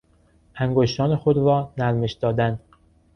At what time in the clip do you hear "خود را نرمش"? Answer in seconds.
1.15-2.13